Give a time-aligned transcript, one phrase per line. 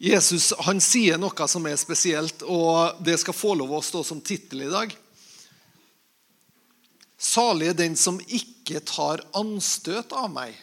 [0.00, 4.22] Jesus han sier noe som er spesielt, og det skal få lov å stå som
[4.24, 4.94] tittel i dag.
[7.20, 10.56] Salig er den som ikke tar anstøt av meg,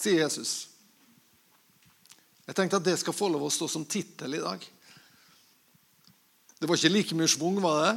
[0.00, 0.54] sier Jesus.
[2.48, 4.64] Jeg tenkte at det skal få lov å stå som tittel i dag.
[6.56, 7.92] Det var ikke like mye schwung, var det?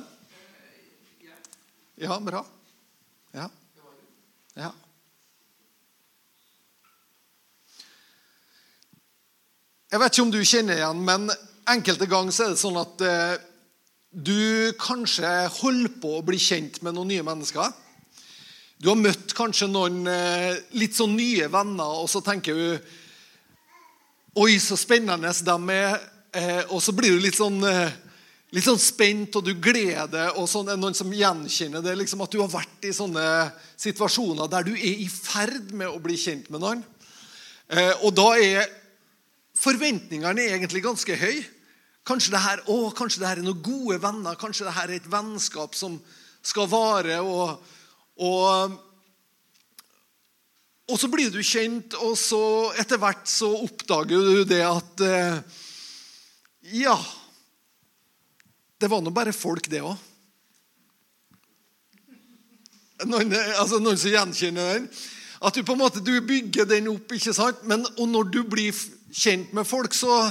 [2.04, 2.44] Ja, bra.
[3.32, 3.48] Ja.
[4.60, 4.74] ja.
[9.96, 11.30] Jeg vet ikke om du kjenner igjen, men
[11.72, 13.38] enkelte ganger er det sånn at eh,
[14.12, 15.30] du kanskje
[15.62, 17.72] holder på å bli kjent med noen nye mennesker.
[18.76, 22.92] Du har møtt kanskje noen eh, litt sånn nye venner, og så tenker du
[24.44, 26.00] Oi, så spennende de er.
[26.44, 27.64] Eh, og så blir du litt sånn,
[28.52, 32.36] litt sånn spent, og du gleder og sånn, er noen som gjenkjenner det, liksom at
[32.36, 33.30] du har vært i sånne
[33.80, 36.90] situasjoner der du er i ferd med å bli kjent med noen.
[38.04, 38.84] Og da er
[39.66, 41.44] forventningene er egentlig ganske høye.
[42.06, 45.00] Kanskje det, her, å, kanskje det her er noen gode venner, kanskje det her er
[45.00, 45.98] et vennskap som
[46.46, 47.18] skal vare.
[47.26, 47.56] Og,
[48.22, 48.76] og,
[50.86, 52.42] og så blir du kjent, og så
[52.78, 55.62] etter hvert så oppdager du det at eh,
[56.76, 56.98] Ja,
[58.82, 59.98] det var nå bare folk, det òg.
[63.10, 64.86] Noen, altså noen som gjenkjenner den.
[65.46, 67.66] At du på en måte bygger den opp, ikke sant?
[67.70, 68.72] Men, og når du blir
[69.16, 70.26] kjent med folk, så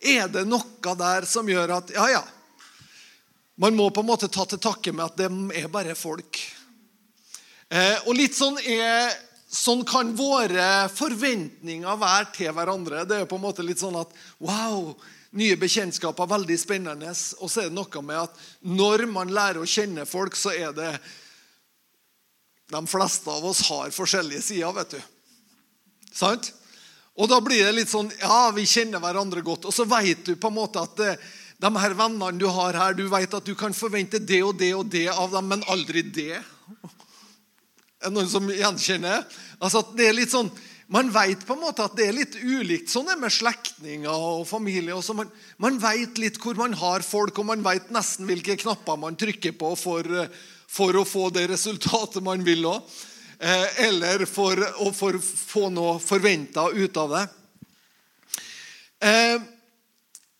[0.00, 2.22] er det noe der som gjør at ja, ja.
[3.60, 6.38] Man må på en måte ta til takke med at de er bare folk.
[7.68, 9.12] Eh, og litt sånn, er,
[9.52, 13.04] sånn kan våre forventninger være til hverandre.
[13.04, 14.94] Det er på en måte litt sånn at wow,
[15.36, 17.12] nye bekjentskaper, veldig spennende.
[17.12, 20.72] Og så er det noe med at når man lærer å kjenne folk, så er
[20.76, 20.94] det
[22.70, 25.00] De fleste av oss har forskjellige sider, vet du.
[26.14, 26.52] Sant?
[27.20, 29.68] Og da blir det litt sånn Ja, vi kjenner hverandre godt.
[29.68, 31.28] Og så vet du på en måte at eh,
[31.60, 34.72] de her vennene du har her, du vet at du kan forvente det og det
[34.72, 36.40] og det av dem, men aldri det.
[38.00, 39.26] Er det noen som gjenkjenner?
[39.60, 40.50] Altså at det er litt sånn,
[40.90, 44.10] Man vet på en måte at det er litt ulikt sånn er det med slektninger
[44.10, 44.96] og familie.
[44.96, 45.14] Også.
[45.14, 45.28] Man,
[45.62, 49.54] man vet litt hvor man har folk, og man vet nesten hvilke knapper man trykker
[49.60, 50.32] på for, eh,
[50.66, 52.90] for å få det resultatet man vil òg.
[53.42, 57.22] Eh, eller for å få noe forventa ut av det.
[59.08, 59.40] Eh,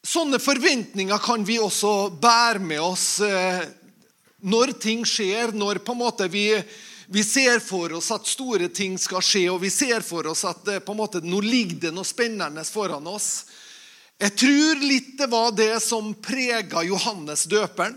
[0.05, 3.63] sånne forventninger kan vi også bære med oss eh,
[4.45, 6.45] når ting skjer, når på en måte vi,
[7.09, 10.69] vi ser for oss at store ting skal skje, og vi ser for oss at
[10.69, 13.47] på en måte, nå ligger det noe spennende foran oss.
[14.21, 17.97] Jeg tror litt det var det som prega Johannes døperen.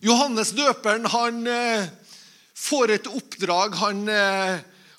[0.00, 1.44] Johannes døperen han
[2.62, 3.74] får et oppdrag.
[3.74, 4.58] Han, eh,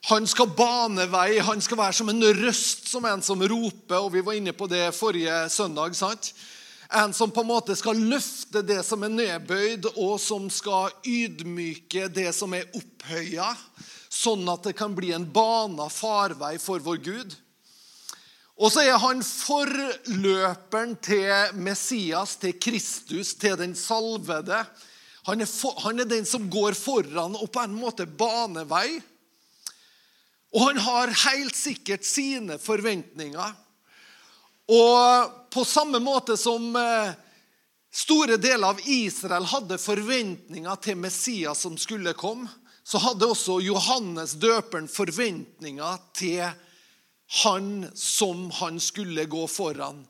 [0.09, 1.39] han, skal bane vei.
[1.39, 3.99] Han skal være som en røst, som en som roper.
[3.99, 5.95] og Vi var inne på det forrige søndag.
[5.95, 6.33] sant?
[6.93, 12.09] En som på en måte skal løfte det som er nedbøyd, og som skal ydmyke
[12.13, 13.47] det som er opphøya,
[14.13, 17.33] sånn at det kan bli en bana farvei for vår Gud.
[18.61, 24.61] Og så er han forløperen til Messias, til Kristus, til den salvede
[25.23, 28.99] han er, for, han er, den som går foran og på en måte banevei.
[30.53, 33.53] Og han har helt sikkert sine forventninger.
[34.73, 37.15] Og på samme måte som eh,
[37.93, 42.51] store deler av Israel hadde forventninger til Messias som skulle komme,
[42.83, 46.43] så hadde også Johannes døperen forventninger til
[47.43, 50.03] han som han skulle gå foran.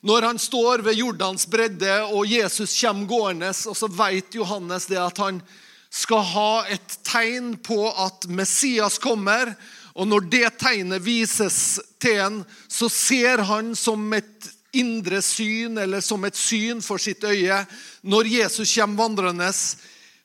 [0.00, 5.00] Når han står ved Jordans bredde, og Jesus kommer gående, og så vet Johannes det
[5.00, 5.42] at han
[5.90, 9.52] skal ha et tegn på at Messias kommer.
[9.92, 12.40] Og når det tegnet vises til en,
[12.70, 17.58] så ser han som et indre syn, eller som et syn for sitt øye,
[18.06, 19.50] når Jesus kommer vandrende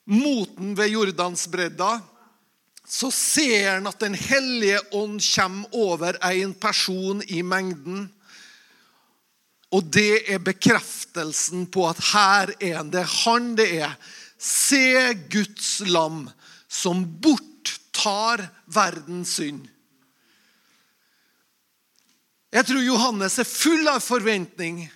[0.06, 1.96] mot den ved Jordansbredda,
[2.86, 8.06] så ser han at Den hellige ånd kommer over en person i mengden.
[9.74, 12.90] Og det er bekreftelsen på at her er han.
[12.92, 13.96] Det er han det er.
[14.38, 16.26] Se Guds lam
[16.68, 19.64] som borttar verdens synd.
[22.54, 24.86] Jeg tror Johannes er full av forventning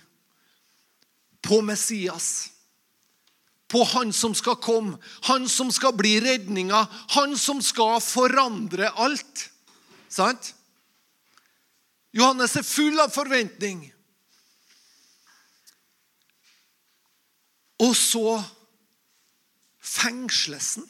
[1.45, 2.49] på Messias.
[3.71, 4.97] På han som skal komme,
[5.29, 6.81] han som skal bli redninga,
[7.15, 9.45] han som skal forandre alt.
[10.11, 10.53] Sant?
[12.11, 13.85] Johannes er full av forventning.
[17.81, 18.39] Og så
[19.81, 20.89] fengsles han.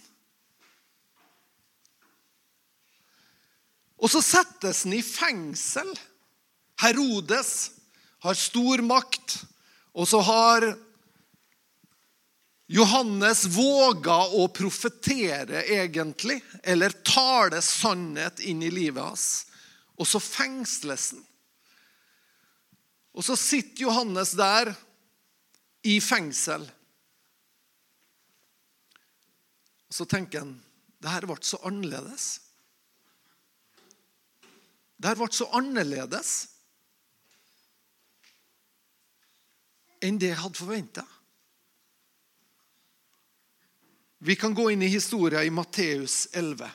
[4.01, 5.91] Og så settes han i fengsel.
[6.81, 7.53] Herodes,
[8.21, 9.39] har stor makt,
[9.97, 10.65] og så har
[12.71, 19.25] Johannes våga å profetere, egentlig, eller tale sannhet inn i livet hans.
[19.97, 21.23] Og så fengsles han.
[23.17, 24.71] Og så sitter Johannes der
[25.83, 26.63] i fengsel.
[29.91, 30.53] Og så tenker han
[31.03, 32.25] det her ble så annerledes.
[34.95, 36.29] Det her ble så annerledes
[39.99, 41.03] enn det jeg hadde forventa.
[44.23, 46.69] Vi kan gå inn i historien i Matteus 11.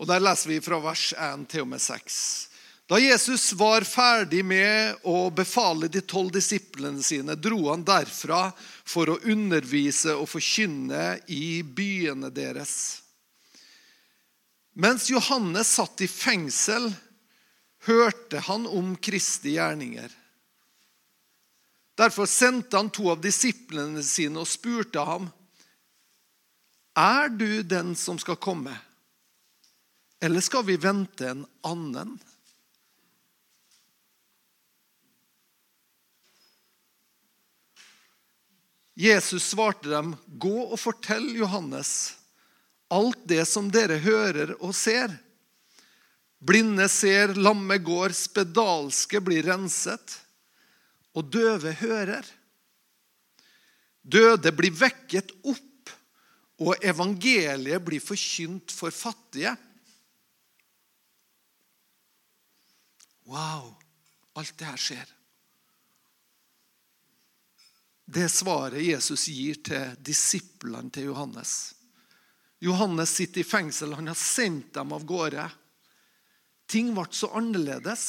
[0.00, 2.49] Og Der leser vi fra vers 1 til og med 6.
[2.90, 9.12] Da Jesus var ferdig med å befale de tolv disiplene sine, dro han derfra for
[9.12, 12.72] å undervise og forkynne i byene deres.
[14.74, 16.88] Mens Johannes satt i fengsel,
[17.86, 20.10] hørte han om Kristi gjerninger.
[21.94, 25.30] Derfor sendte han to av disiplene sine og spurte ham,
[26.98, 28.74] Er du den som skal komme?
[30.18, 32.18] Eller skal vi vente en annen?
[39.00, 42.18] Jesus svarte dem, 'Gå og fortell Johannes
[42.92, 45.16] alt det som dere hører og ser.'
[46.40, 50.14] Blinde ser, lamme går, spedalske blir renset,
[51.12, 52.24] og døve hører.
[54.00, 55.92] Døde blir vekket opp,
[56.64, 59.52] og evangeliet blir forkynt for fattige.
[63.28, 63.74] Wow!
[64.40, 65.16] Alt det her skjer.
[68.10, 71.74] Det svaret Jesus gir til disiplene til Johannes.
[72.58, 73.94] Johannes sitter i fengsel.
[73.94, 75.44] Han har sendt dem av gårde.
[76.70, 78.08] Ting ble så annerledes.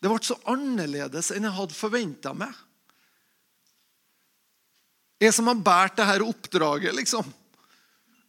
[0.00, 2.56] Det ble så annerledes enn jeg hadde forventa meg.
[5.20, 7.28] Jeg som har båret dette oppdraget, liksom.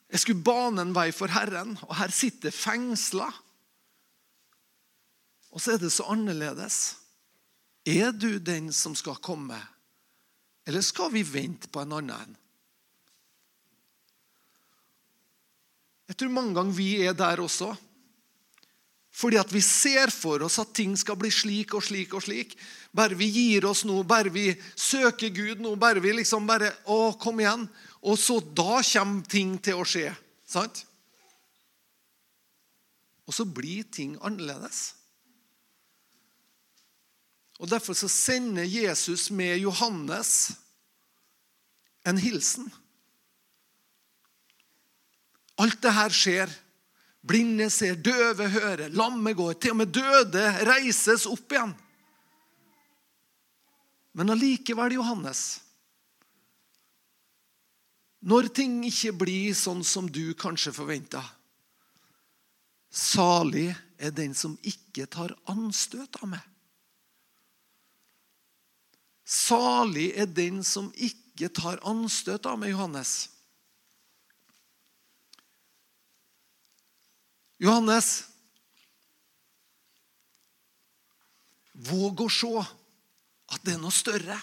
[0.09, 3.29] Jeg skulle bane en vei for Herren, og her sitter fengsla.
[5.53, 6.97] Og så er det så annerledes.
[7.87, 9.57] Er du den som skal komme,
[10.69, 12.35] eller skal vi vente på en annen?
[16.09, 17.71] Jeg tror mange ganger vi er der også.
[19.19, 22.53] Fordi at vi ser for oss at ting skal bli slik og slik og slik.
[22.95, 27.15] Bare vi gir oss noe, bare vi søker Gud nå, bare vi liksom bare Å,
[27.17, 27.65] kom igjen.
[28.05, 30.13] Og så da kommer ting til å skje.
[30.49, 30.85] Sant?
[33.25, 34.98] Og så blir ting annerledes.
[37.59, 40.51] Og Derfor så sender Jesus med Johannes
[42.07, 42.69] en hilsen.
[45.59, 46.53] Alt det her skjer.
[47.19, 49.57] Blinde ser, døve hører, lamme går.
[49.59, 51.73] Til og med døde reises opp igjen.
[54.15, 55.59] Men allikevel, Johannes
[58.25, 61.21] Når ting ikke blir sånn som du kanskje forventa
[62.89, 63.69] Salig
[64.01, 66.41] er den som ikke tar anstøt av meg.
[69.29, 73.27] Salig er den som ikke tar anstøt av meg, Johannes.
[77.61, 78.09] Johannes,
[81.85, 84.39] våg å se at det er noe større.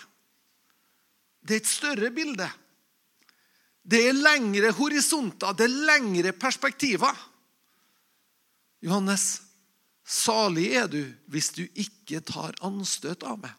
[1.40, 2.46] Det er et større bilde.
[3.86, 7.26] Det er lengre horisonter, det er lengre perspektiver.
[8.86, 9.28] Johannes,
[10.06, 11.02] salig er du
[11.32, 13.54] hvis du ikke tar anstøt av meg.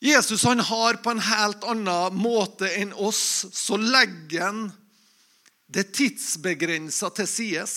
[0.00, 4.66] Jesus han har på en helt annen måte enn oss, så legger han
[5.72, 7.76] det tidsbegrensa til sides.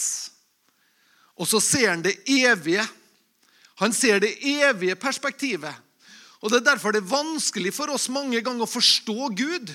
[1.40, 2.84] Og så ser han det evige.
[3.80, 5.74] Han ser det evige perspektivet.
[6.40, 9.72] Og Det er derfor det er vanskelig for oss mange ganger å forstå Gud.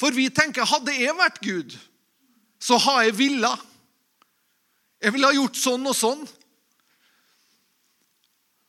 [0.00, 1.72] For vi tenker hadde jeg vært Gud,
[2.60, 3.52] så har jeg villa.
[5.00, 6.24] Jeg ville ha gjort sånn og sånn.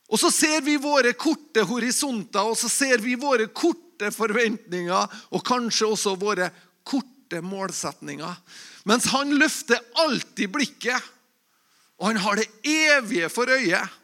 [0.08, 5.44] Og så ser vi våre korte horisonter, og så ser vi våre korte forventninger, og
[5.44, 6.48] kanskje også våre
[6.86, 8.40] korte målsetninger.
[8.88, 11.14] Mens han løfter alltid blikket,
[11.98, 13.96] og han har det evige for øyet.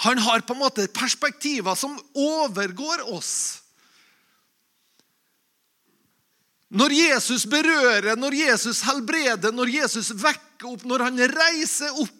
[0.00, 3.60] Han har på en måte perspektiver som overgår oss.
[6.70, 12.19] Når Jesus berører, når Jesus helbreder, når Jesus vekker opp, når han reiser opp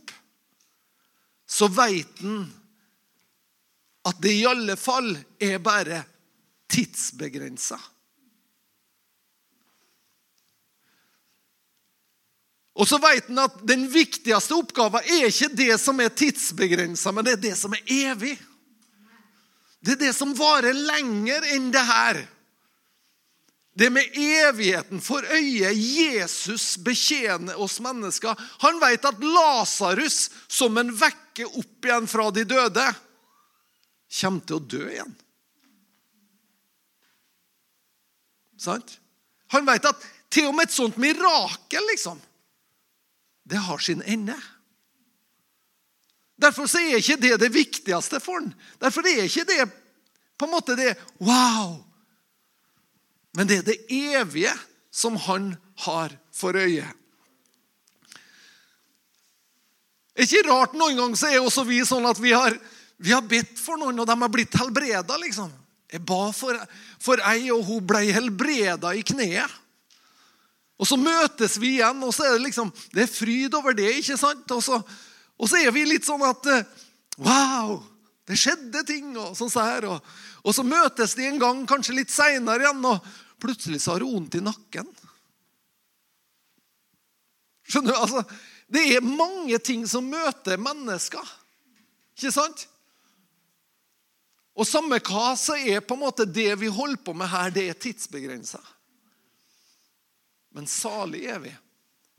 [1.60, 2.44] så veit han
[4.08, 5.12] at det i alle fall
[5.42, 5.98] er bare
[6.72, 7.76] tidsbegrensa.
[12.80, 17.26] Og så vet han at den viktigste oppgaven er ikke det som er tidsbegrensa, men
[17.26, 18.38] det er det som er evig.
[19.84, 22.22] Det er det som varer lenger enn det her.
[23.80, 25.70] Det med evigheten for øye.
[25.72, 28.36] Jesus betjener oss mennesker.
[28.60, 32.84] Han vet at Lasarus, som en vekker opp igjen fra de døde,
[34.20, 35.16] kommer til å dø igjen.
[38.60, 38.98] Sant?
[39.56, 42.20] Han vet at til og med et sånt mirakel, liksom,
[43.48, 44.36] det har sin ende.
[46.36, 48.52] Derfor er ikke det det viktigste for han.
[48.80, 49.64] Derfor er ikke det
[50.36, 51.89] på en måte det Wow!
[53.36, 54.54] Men det er det evige
[54.90, 55.52] som han
[55.86, 56.86] har for øye.
[60.14, 62.56] Det er ikke rart noen ganger så er også vi sånn at vi har,
[63.00, 65.16] vi har bedt for noen, og de har blitt helbreda.
[65.22, 65.48] Liksom.
[65.88, 66.58] Jeg ba for,
[67.00, 69.58] for ei, og hun ble helbreda i kneet.
[70.80, 73.88] Og så møtes vi igjen, og så er det liksom, det er fryd over det.
[74.00, 74.44] ikke sant?
[74.56, 74.80] Og så,
[75.36, 76.52] og så er vi litt sånn at
[77.20, 77.82] Wow!
[78.30, 79.12] Det skjedde ting.
[79.18, 80.10] Og sånn så her, og,
[80.44, 84.20] og så møtes de en gang, kanskje litt seinere igjen, og plutselig så har hun
[84.20, 84.90] vondt i nakken.
[87.70, 87.98] Skjønner du?
[87.98, 88.24] Altså,
[88.70, 91.32] det er mange ting som møter mennesker.
[92.18, 92.66] Ikke sant?
[94.54, 97.66] Og samme hva, så er på en måte det vi holder på med her, det
[97.70, 98.60] er tidsbegrensa.
[100.54, 101.52] Men salig er vi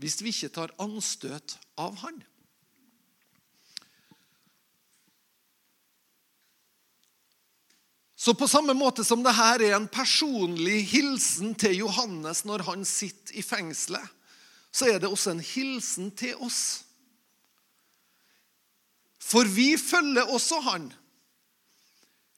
[0.01, 2.15] hvis vi ikke tar anstøt av Han.
[8.21, 13.39] Så på samme måte som dette er en personlig hilsen til Johannes når han sitter
[13.39, 14.03] i fengselet,
[14.69, 16.83] så er det også en hilsen til oss.
[19.17, 20.85] For vi følger også han.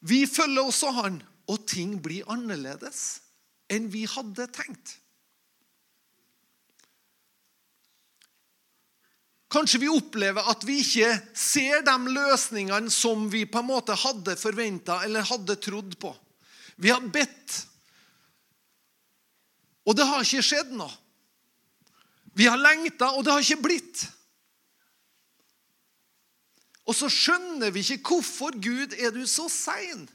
[0.07, 1.19] Vi følger også han,
[1.51, 3.03] og ting blir annerledes
[3.67, 4.97] enn vi hadde tenkt.
[9.53, 14.33] Kanskje vi opplever at vi ikke ser de løsningene som vi på en måte hadde
[14.39, 16.09] forventa eller hadde trodd på.
[16.81, 17.59] Vi har bedt,
[19.85, 20.89] og det har ikke skjedd noe.
[22.33, 24.07] Vi har lengta, og det har ikke blitt.
[26.89, 30.07] Og så skjønner vi ikke hvorfor Gud er du så sein.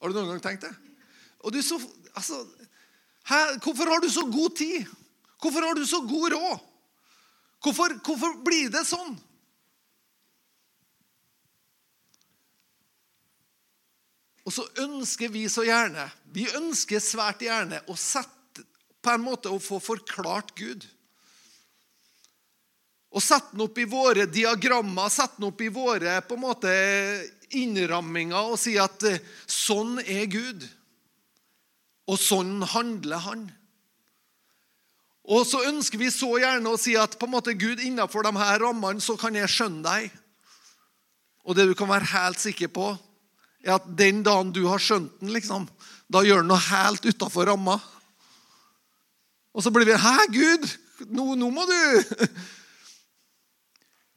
[0.00, 0.72] Har du noen gang tenkt det?
[1.64, 1.76] Så,
[2.16, 2.40] altså,
[3.28, 4.88] her, hvorfor har du så god tid?
[5.40, 6.66] Hvorfor har du så god råd?
[7.60, 9.18] Hvorfor, hvorfor blir det sånn?
[14.48, 18.64] Og så ønsker vi så gjerne Vi ønsker svært gjerne å sette
[19.00, 20.82] på en måte å få forklart Gud.
[23.10, 26.74] Og sette den opp i våre diagrammer, sette den opp i våre på en måte
[27.56, 30.66] innramminger og si at eh, sånn er Gud.
[32.12, 33.48] Og sånn handler han.
[35.28, 38.32] Og så ønsker vi så gjerne å si at på en måte Gud, innenfor de
[38.38, 40.18] her rammene så kan jeg skjønne deg.
[41.44, 42.92] Og det du kan være helt sikker på,
[43.64, 45.66] er at den dagen du har skjønt den, liksom,
[46.10, 47.76] da gjør den noe helt utafor ramma.
[49.52, 50.66] Og så blir vi Hæ, Gud?
[51.10, 51.78] Nå, nå må du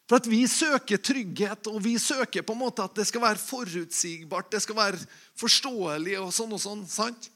[0.03, 3.39] For at vi søker trygghet, og vi søker på en måte at det skal være
[3.39, 5.00] forutsigbart, det skal være
[5.39, 6.83] forståelig og sånn og sånn.
[6.91, 7.29] sant?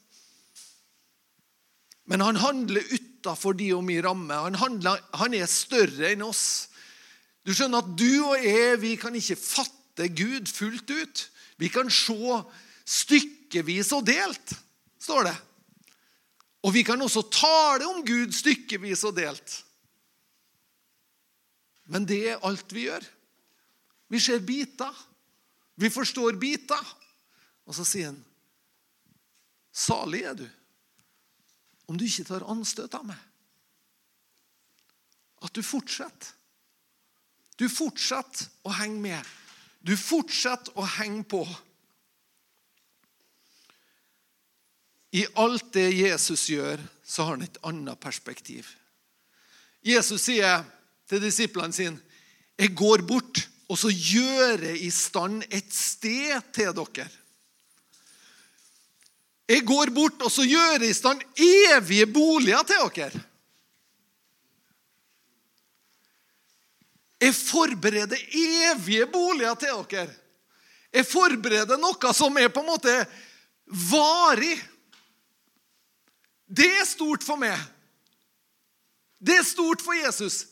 [2.08, 2.84] Men han handler
[3.18, 4.34] utafor de og mi ramme.
[4.34, 6.68] Han, handler, han er større enn oss.
[7.42, 11.24] Du skjønner at du og jeg vi kan ikke fatte Gud fullt ut.
[11.58, 12.42] Vi kan se
[12.88, 14.54] stykkevis og delt,
[15.02, 15.36] står det.
[16.66, 19.58] Og vi kan også tale om Gud stykkevis og delt.
[21.88, 23.04] Men det er alt vi gjør.
[24.12, 24.92] Vi ser biter.
[25.78, 26.94] Vi forstår biter.
[27.68, 28.24] Og så sier han,
[29.72, 30.57] 'Salig er du'
[31.88, 33.20] om du ikke tar anstøt av meg.
[35.44, 36.34] At du fortsetter.
[37.58, 39.30] Du fortsetter å henge med.
[39.82, 41.42] Du fortsetter å henge på.
[45.16, 48.68] I alt det Jesus gjør, så har han et annet perspektiv.
[49.82, 50.66] Jesus sier
[51.08, 52.00] til disiplene sine,
[52.58, 57.27] 'Jeg går bort, og så gjør jeg i stand et sted til dere.'
[59.48, 63.22] Jeg går bort og så gjør jeg i stand evige boliger til dere.
[67.18, 70.12] Jeg forbereder evige boliger til dere.
[70.92, 72.94] Jeg forbereder noe som er på en måte
[73.88, 74.56] varig.
[76.48, 77.56] Det er stort for meg.
[79.18, 80.46] Det er stort for Jesus.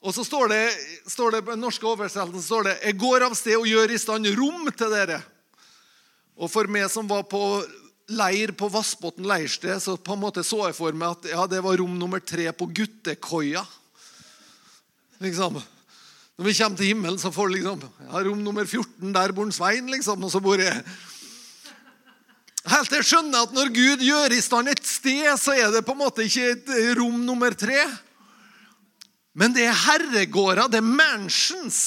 [0.00, 0.62] Og så står det,
[1.10, 3.98] står det på den norske oversettelsen står det, 'Jeg går av sted og gjør i
[3.98, 5.22] stand rom til dere'.
[6.36, 7.64] Og for meg som var på
[8.06, 11.62] leir på Vassbotn leirsted, så på en måte så jeg for meg at ja, det
[11.64, 13.64] var rom nummer tre på guttekoia.
[15.24, 15.58] Liksom.
[16.36, 19.90] Når vi kommer til himmelen, så får liksom ja, rom nummer 14, der bor Svein,
[19.90, 20.74] liksom, og så bor jeg
[22.66, 25.84] Helt til jeg skjønner at når Gud gjør i stand et sted, så er det
[25.86, 27.78] på en måte ikke et rom nummer tre.
[29.38, 31.78] Men det er herregårder, det er mansions.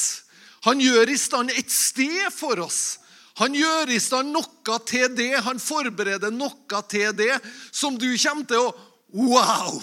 [0.63, 2.95] Han gjør i stand et sted for oss.
[3.39, 5.31] Han gjør i stand noe til det.
[5.45, 7.35] Han forbereder noe til det
[7.71, 8.77] som du kommer til å
[9.09, 9.79] Wow!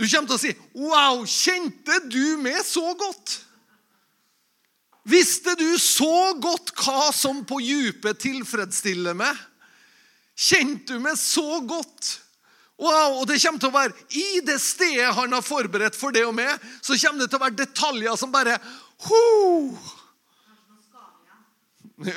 [0.00, 3.40] Du kommer til å si Wow, kjente du meg så godt?
[5.10, 9.36] Visste du så godt hva som på dypet tilfredsstiller meg?
[10.40, 12.14] Kjente du meg så godt?
[12.80, 16.22] Wow, og det kommer til å være I det stedet han har forberedt for det
[16.24, 18.56] og meg, så kommer det til å være detaljer som bare
[19.04, 19.24] ho.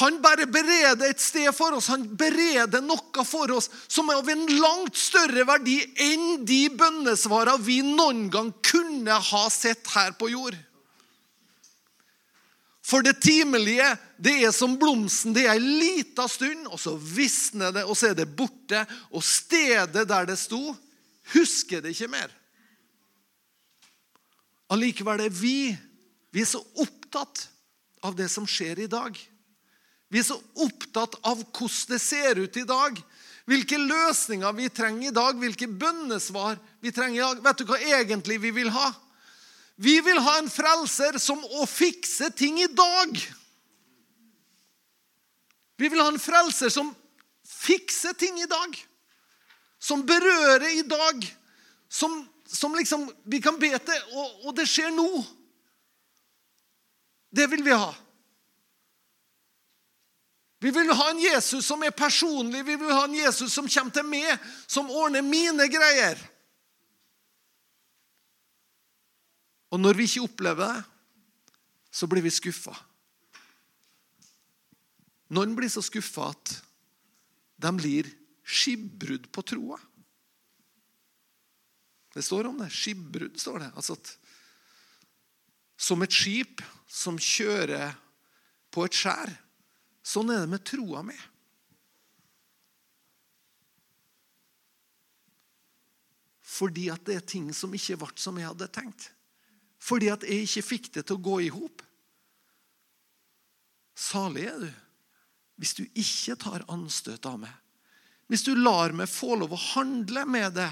[0.00, 1.90] Han bare bereder et sted for oss.
[1.92, 7.60] Han bereder noe for oss som er av en langt større verdi enn de bønnesvarene
[7.64, 10.56] vi noen gang kunne ha sett her på jord.
[12.82, 13.86] For det timelige
[14.22, 15.34] det er som blomsten.
[15.36, 18.82] Det er ei lita stund, og så visner det, og så er det borte.
[19.14, 20.60] Og stedet der det sto,
[21.34, 22.32] husker det ikke mer.
[24.72, 25.76] Allikevel er vi
[26.32, 27.46] vi er så opptatt
[28.02, 29.16] av det som skjer i dag.
[30.12, 32.96] Vi er så opptatt av hvordan det ser ut i dag.
[33.48, 37.42] Hvilke løsninger vi trenger i dag, hvilke bønnesvar vi trenger i dag.
[37.44, 38.90] Vet du hva egentlig vi vil ha?
[39.82, 43.18] Vi vil ha en frelser som å fikse ting i dag.
[45.80, 46.92] Vi vil ha en frelser som
[47.48, 48.76] fikser ting i dag.
[49.82, 51.24] Som berører i dag.
[51.88, 55.08] Som, som liksom vi kan be til, og, og det skjer nå.
[57.32, 57.90] Det vil vi ha.
[60.62, 62.60] Vi vil ha en Jesus som er personlig.
[62.62, 66.20] Vi vil ha en Jesus som kommer til meg, som ordner mine greier.
[69.72, 70.84] Og når vi ikke opplever det,
[71.92, 72.76] så blir vi skuffa.
[75.32, 76.52] Noen blir så skuffa at
[77.62, 78.08] de blir
[78.44, 79.80] skipbrudd på troa.
[82.12, 82.68] Det står om det.
[82.70, 83.70] Skipbrudd, står det.
[83.72, 84.12] Altså at,
[85.80, 86.60] som et skip
[86.92, 87.94] som kjører
[88.72, 89.30] på et skjær.
[90.04, 91.16] Sånn er det med troa mi.
[96.52, 99.08] Fordi at det er ting som ikke ble som jeg hadde tenkt.
[99.82, 101.80] Fordi at jeg ikke fikk det til å gå i hop.
[103.98, 104.70] Salig er du
[105.62, 107.52] hvis du ikke tar anstøt av meg.
[108.26, 110.70] Hvis du lar meg få lov å handle med det.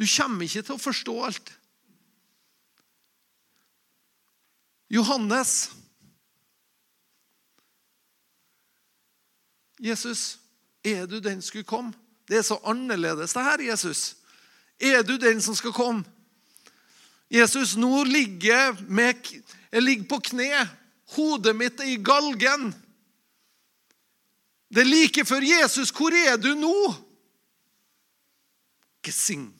[0.00, 1.52] Du kommer ikke til å forstå alt.
[4.90, 5.70] Johannes
[9.80, 10.38] Jesus,
[10.84, 11.92] er du den som skulle komme?
[12.28, 14.16] Det er så annerledes, det her, Jesus.
[14.80, 16.04] Er du den som skal komme?
[17.30, 19.14] Jesus, nå ligger med,
[19.72, 20.68] jeg ligger på kne.
[21.16, 22.74] Hodet mitt er i galgen.
[24.70, 25.90] Det er like før Jesus.
[25.90, 26.94] Hvor er du nå?
[29.02, 29.59] Gesing.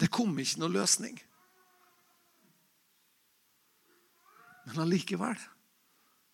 [0.00, 1.18] Det kom ikke noen løsning.
[4.64, 5.38] Men allikevel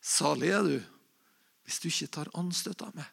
[0.01, 0.77] Salig er du
[1.67, 3.07] hvis du ikke tar anstøt av meg.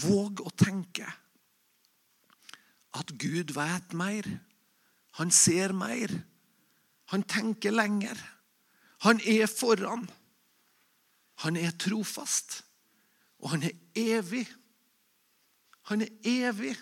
[0.00, 1.04] Våg å tenke
[2.94, 4.28] at Gud vet mer.
[5.18, 6.14] Han ser mer.
[7.12, 8.16] Han tenker lenger.
[9.04, 10.06] Han er foran.
[11.44, 12.62] Han er trofast.
[13.42, 13.74] Og han er
[14.16, 14.46] evig.
[15.90, 16.78] Han er evig.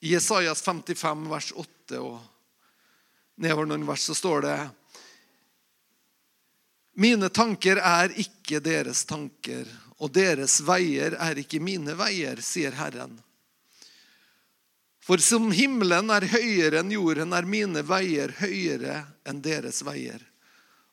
[0.00, 2.20] I Jesajas 55, vers 8 og
[3.40, 4.58] nedover noen vers, så står det
[7.00, 9.68] Mine tanker er ikke deres tanker,
[10.00, 13.14] og deres veier er ikke mine veier, sier Herren.
[15.04, 20.20] For som himmelen er høyere enn jorden, er mine veier høyere enn deres veier.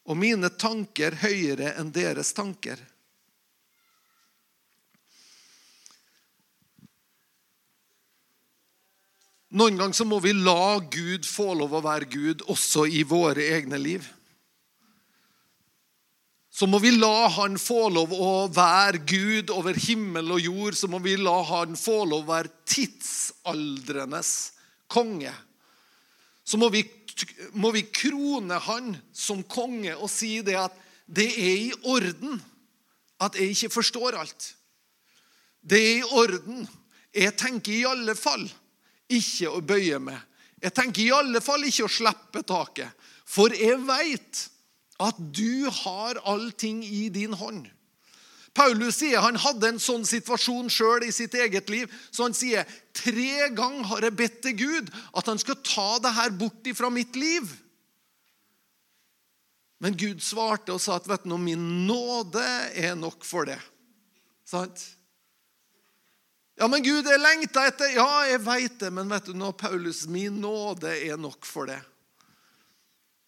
[0.08, 2.80] Og mine tanker høyere enn deres tanker.
[9.56, 13.46] Noen ganger så må vi la Gud få lov å være Gud også i våre
[13.56, 14.04] egne liv.
[16.52, 20.76] Så må vi la Han få lov å være Gud over himmel og jord.
[20.76, 24.32] Så må vi la Han få lov å være tidsaldrenes
[24.90, 25.32] konge.
[26.44, 26.82] Så må vi,
[27.54, 32.42] må vi krone Han som konge og si det at det er i orden
[33.24, 34.52] at jeg ikke forstår alt.
[35.62, 36.66] Det er i orden.
[37.16, 38.44] Jeg tenker i alle fall
[39.10, 40.20] ikke å bøye meg.
[40.64, 42.90] Jeg tenker i alle fall ikke å slippe taket,
[43.28, 44.48] for jeg veit
[45.04, 47.68] at du har allting i din hånd.
[48.58, 51.92] Paulus sier han hadde en sånn situasjon sjøl i sitt eget liv.
[52.10, 52.66] Så han sier
[52.98, 56.90] tre ganger har jeg bedt til Gud at han skal ta det her bort fra
[56.90, 57.46] mitt liv.
[59.78, 63.60] Men Gud svarte og sa at vet du, min nåde er nok for det.
[64.48, 64.82] Sant?
[66.58, 70.08] Ja, men Gud, jeg lengta etter Ja, jeg veit det, men vet du nå, Paulus,
[70.10, 71.78] min nåde er nok for det.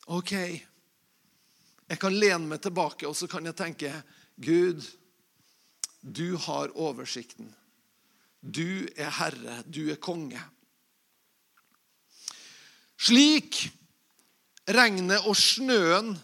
[0.09, 0.33] Ok.
[0.33, 3.93] Jeg kan lene meg tilbake og så kan jeg tenke
[4.41, 4.81] Gud,
[6.01, 7.51] du har oversikten.
[8.41, 10.41] Du er herre, du er konge.
[12.99, 13.61] Slik
[14.69, 16.15] regnet og snøen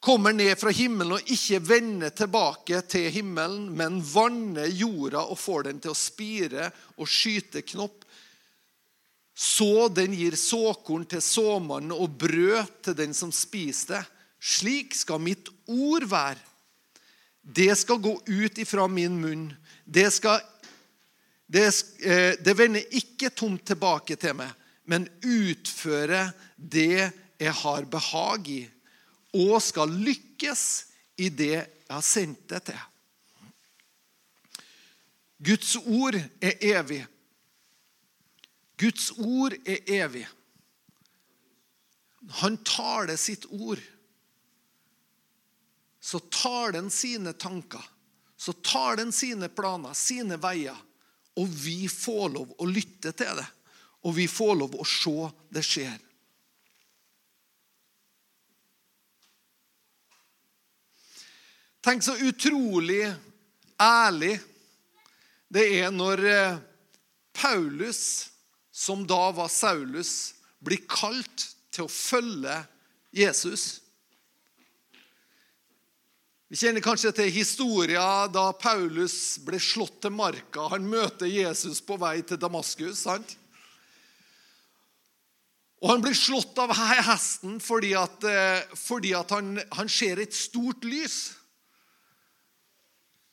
[0.00, 5.68] kommer ned fra himmelen og ikke vender tilbake til himmelen, men vanner jorda og får
[5.68, 8.04] den til å spire og skyte knopp,
[9.38, 14.04] så den gir såkorn til såmannen og brød til den som spiser det.
[14.38, 16.42] Slik skal mitt ord være.
[17.42, 19.44] Det skal gå ut ifra min munn.
[19.84, 20.42] Det, skal,
[21.46, 21.64] det,
[22.02, 24.50] eh, det vender ikke tomt tilbake til meg,
[24.90, 27.08] men utføre det
[27.38, 28.60] jeg har behag i
[29.36, 30.62] og skal lykkes
[31.18, 32.80] i det jeg har sendt det til.
[35.38, 37.04] Guds ord er evig.
[38.78, 40.24] Guds ord er evig.
[42.42, 43.80] Han taler sitt ord.
[46.00, 47.82] Så tar den sine tanker,
[48.36, 50.76] så tar den sine planer, sine veier.
[51.38, 53.46] Og vi får lov å lytte til det.
[54.06, 55.98] Og vi får lov å se det skjer.
[61.88, 63.06] Tenk så utrolig
[63.80, 64.34] ærlig
[65.48, 66.58] det er når eh,
[67.32, 68.28] Paulus,
[68.68, 72.58] som da var Saulus, blir kalt til å følge
[73.16, 73.78] Jesus.
[76.52, 80.68] Vi kjenner kanskje til historien da Paulus ble slått til marka.
[80.74, 83.06] Han møter Jesus på vei til Damaskus.
[83.06, 83.32] sant?
[85.80, 90.36] Og Han blir slått av hesten fordi, at, eh, fordi at han, han ser et
[90.36, 91.38] stort lys.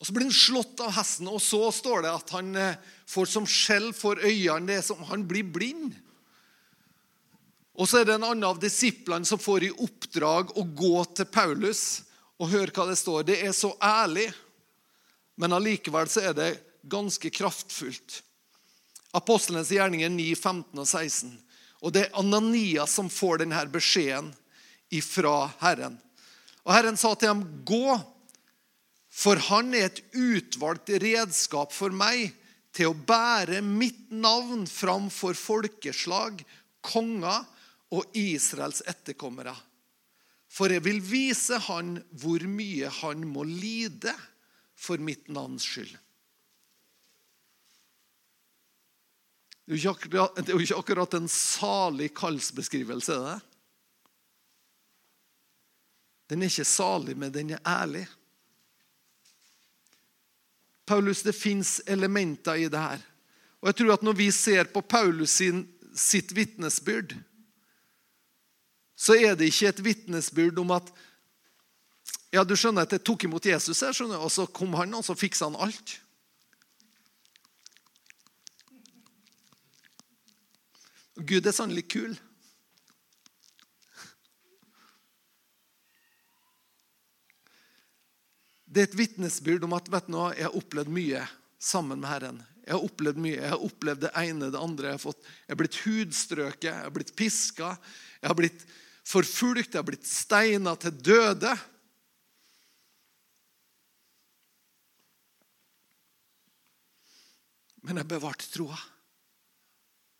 [0.00, 3.30] Og Så blir han slått av hesten, og så står det at han eh, får
[3.32, 4.74] som skjell for øynene.
[4.74, 5.94] det som Han blir blind.
[7.76, 11.28] Og så er det en annen av disiplene som får i oppdrag å gå til
[11.28, 12.02] Paulus.
[12.40, 13.24] Og hør hva det står.
[13.24, 14.28] Det er så ærlig,
[15.40, 16.50] men allikevel så er det
[16.84, 18.20] ganske kraftfullt.
[19.16, 21.32] Apostlenes gjerninger 9, 15 og 16.
[21.80, 24.28] Og det er Ananias som får denne beskjeden
[24.92, 25.96] ifra Herren.
[26.66, 28.15] Og Herren sa til ham, 'Gå.'
[29.16, 32.34] For han er et utvalgt redskap for meg
[32.76, 36.42] til å bære mitt navn fram for folkeslag,
[36.84, 37.46] konger
[37.96, 39.54] og Israels etterkommere.
[40.52, 44.12] For jeg vil vise han hvor mye han må lide
[44.76, 45.96] for mitt navns skyld.
[49.66, 53.16] Det er jo ikke akkurat, en salig kallsbeskrivelse.
[53.24, 53.40] det.
[56.30, 58.04] Den er ikke salig, men den er ærlig.
[60.86, 63.02] Paulus, det fins elementer i det her.
[63.60, 67.16] Og jeg tror at Når vi ser på Paulus sin, sitt vitnesbyrd,
[68.96, 70.92] så er det ikke et vitnesbyrd om at
[72.32, 75.04] ja, du skjønner at jeg tok imot Jesus, her, skjønner, og så kom han og
[75.04, 75.98] så fiksa han alt.
[81.16, 82.16] Gud er sannelig kul.
[88.66, 91.22] Det er et vitnesbyrd om at vet du, jeg har opplevd mye
[91.62, 92.40] sammen med Herren.
[92.66, 93.38] Jeg har opplevd mye.
[93.38, 94.90] Jeg har opplevd det ene det andre.
[94.90, 97.70] Jeg har, fått, jeg har blitt hudstrøket, jeg har blitt piska,
[98.18, 98.66] jeg har blitt
[99.06, 101.52] forfulgt, jeg har blitt steina til døde.
[107.86, 108.80] Men jeg bevarte troa.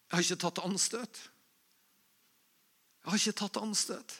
[0.06, 1.18] Jeg har ikke tatt anstøt.
[3.02, 4.14] Jeg har ikke tatt anstøt.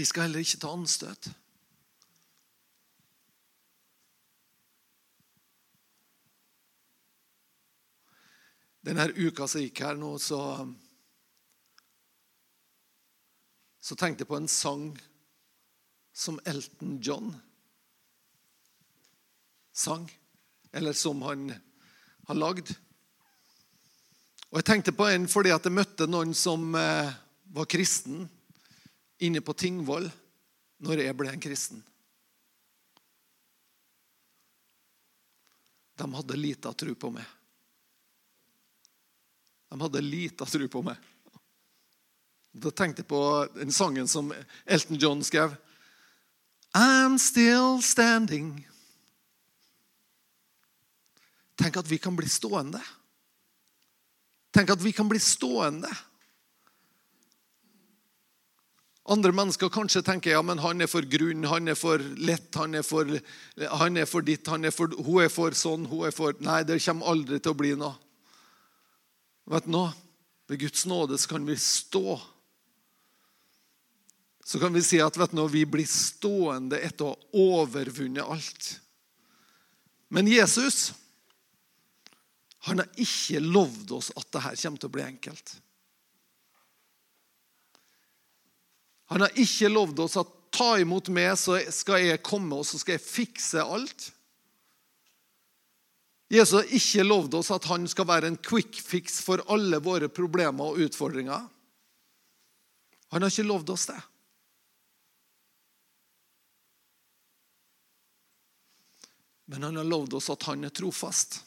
[0.00, 1.26] Vi skal heller ikke ta anstøt.
[8.80, 10.40] Denne uka som gikk her nå, så
[13.80, 14.88] Så tenkte jeg på en sang
[16.16, 17.36] som Elton John
[19.72, 20.08] sang.
[20.72, 21.48] Eller som han
[22.24, 22.72] har lagd.
[24.48, 27.16] Og Jeg tenkte på en fordi at jeg møtte noen som eh,
[27.52, 28.30] var kristen
[29.20, 30.08] inne på Tingvoll
[30.80, 31.82] når jeg ble en kristen.
[36.00, 37.26] De hadde lita tro på meg.
[39.68, 40.96] De hadde lita tro på meg.
[42.50, 43.22] Da tenkte jeg på
[43.54, 44.32] den sangen som
[44.64, 45.52] Elton John skrev.
[46.74, 48.66] I'm still standing.
[51.60, 52.80] Tenk at vi kan bli stående.
[54.50, 55.90] Tenk at vi kan bli stående.
[59.10, 62.76] Andre mennesker kanskje tenker ja, men han er for grunn, han er for lett, han
[62.78, 63.08] er for,
[63.58, 66.60] han er for ditt, han er for, hun er for sånn, hun er for Nei,
[66.68, 67.96] det kommer aldri til å bli noe.
[69.50, 69.90] Vet du noe?
[70.50, 72.20] Ved Guds nåde så kan vi stå.
[74.46, 78.22] Så kan vi si at vet du noe, vi blir stående etter å ha overvunnet
[78.22, 78.70] alt.
[80.10, 80.92] Men Jesus
[82.66, 85.52] han har ikke lovd oss at dette kommer til å bli enkelt.
[89.10, 92.78] Han har ikke lovd oss at ta imot meg, så skal jeg komme og så
[92.78, 94.10] skal jeg fikse alt.
[96.30, 100.06] Jesus har ikke lovd oss at han skal være en quick fix for alle våre
[100.06, 101.48] problemer og utfordringer.
[103.10, 103.98] Han har ikke lovd oss det.
[109.50, 111.40] Men han har lovd oss at han er trofast.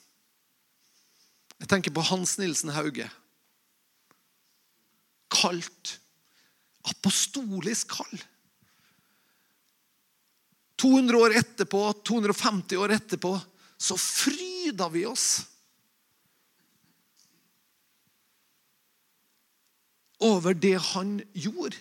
[1.63, 3.07] Jeg tenker på Hans Nilsen Hauge.
[5.31, 6.02] Kaldt.
[6.91, 8.23] Apostolisk kall.
[10.83, 13.37] 200 år etterpå, 250 år etterpå,
[13.77, 15.45] så fryda vi oss.
[20.23, 21.79] Over det han gjorde.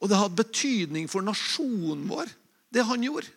[0.00, 2.32] Og det hadde betydning for nasjonen vår,
[2.72, 3.30] det han gjorde.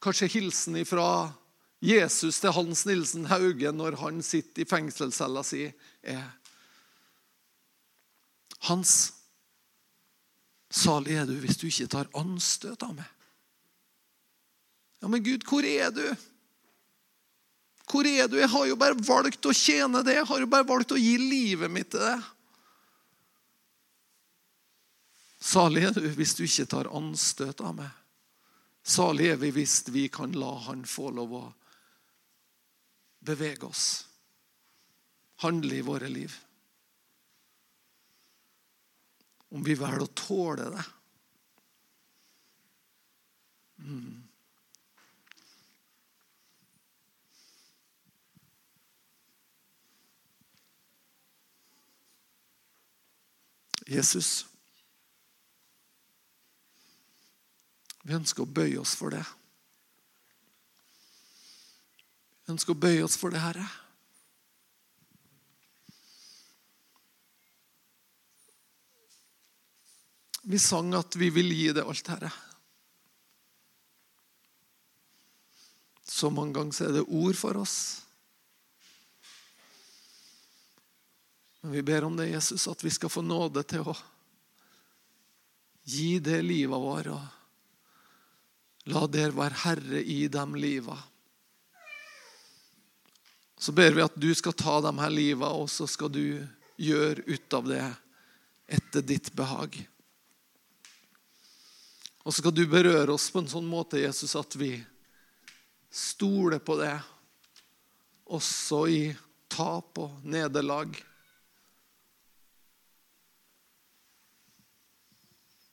[0.00, 1.08] Kanskje hilsen fra
[1.84, 5.66] Jesus til Hans Nilsen Hauge når han sitter i fengselscella si,
[6.00, 6.22] er
[8.68, 9.12] Hans,
[10.70, 13.08] salig er du hvis du ikke tar anstøt av meg.
[15.00, 16.04] Ja, men Gud, hvor er du?
[17.90, 18.36] Hvor er du?
[18.38, 20.18] Jeg har jo bare valgt å tjene det.
[20.20, 22.18] Jeg har jo bare valgt å gi livet mitt til det.
[25.40, 27.88] Salig er du hvis du ikke tar anstøt av meg.
[28.84, 31.42] Salig er vi hvis vi kan la Han få lov å
[33.24, 34.06] bevege oss,
[35.44, 36.32] handle i våre liv.
[39.50, 40.84] Om vi velger å tåle det.
[43.80, 44.30] Mm.
[53.90, 54.46] Jesus,
[58.06, 59.24] vi ønsker å bøye oss for det.
[62.44, 63.66] Vi ønsker å bøye oss for det, Herre.
[70.42, 72.30] Vi sang at vi vil gi det alt, Herre.
[76.10, 77.76] Så mange ganger er det ord for oss.
[81.60, 83.94] Men vi ber om det, Jesus, at vi skal få nåde til å
[85.84, 87.12] gi det livet vårt.
[87.12, 90.96] Og la der være herre i de liva.
[93.60, 96.40] Så ber vi at du skal ta de her liva, og så skal du
[96.80, 97.84] gjøre ut av det
[98.72, 99.76] etter ditt behag.
[102.22, 104.74] Og så skal du berøre oss på en sånn måte, Jesus, at vi
[105.90, 106.94] stoler på det,
[108.30, 109.00] også i
[109.50, 110.92] tap og nederlag.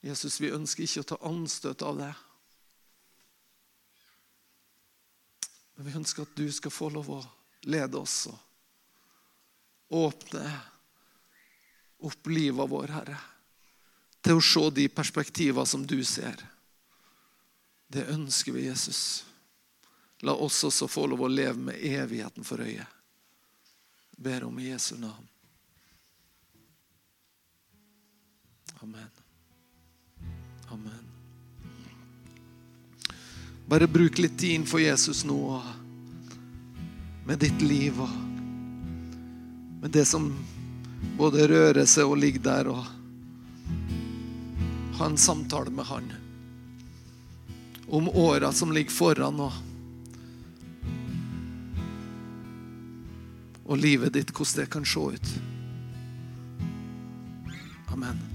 [0.00, 2.12] Jesus, vi ønsker ikke å ta anstøt av det.
[5.76, 7.22] Men vi ønsker at du skal få lov å
[7.70, 10.42] lede oss og åpne
[12.08, 13.18] opp livet vår, Herre,
[14.28, 16.36] til å se de perspektivene som du ser.
[17.88, 19.24] Det ønsker vi, Jesus.
[20.20, 22.84] La oss også få lov å leve med evigheten for øye.
[24.18, 25.24] Ber om i Jesu navn.
[28.82, 29.08] Amen.
[30.68, 31.08] Amen.
[33.68, 35.40] Bare bruk litt tid for Jesus nå
[37.24, 38.12] med ditt liv og
[39.80, 40.28] med det som
[41.16, 42.97] både rører seg og ligger der, og
[44.98, 46.12] ha en samtale med han
[47.88, 49.52] om åra som ligger foran, nå.
[53.68, 55.34] og livet ditt, hvordan det kan se ut.
[57.92, 58.27] Amen.